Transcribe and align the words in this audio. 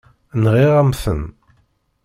Nɣiɣ-am-ten. 0.43 1.21